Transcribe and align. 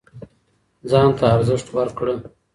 ځان 0.89 1.09
ته 1.17 1.25
ارزښت 1.35 1.67
ورکړه 1.71 2.15